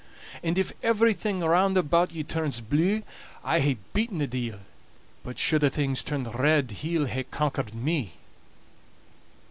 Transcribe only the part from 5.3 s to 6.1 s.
should a' things